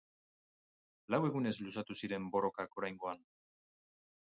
Lau 1.15 1.19
egunez 1.27 1.51
luzatu 1.67 1.99
ziren 2.01 2.27
borrokak 2.37 2.83
oraingoan. 2.83 3.25